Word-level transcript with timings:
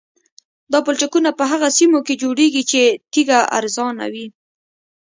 دا 0.71 0.79
پلچکونه 0.85 1.29
په 1.39 1.43
هغه 1.51 1.67
سیمو 1.77 1.99
کې 2.07 2.19
جوړیږي 2.23 2.63
چې 2.71 2.81
تیږه 3.11 3.39
ارزانه 3.57 4.05
وي 4.13 4.27